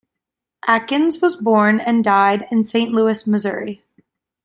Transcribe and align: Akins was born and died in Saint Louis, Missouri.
Akins 0.67 1.21
was 1.21 1.35
born 1.35 1.79
and 1.79 2.03
died 2.03 2.47
in 2.49 2.63
Saint 2.63 2.91
Louis, 2.91 3.27
Missouri. 3.27 3.83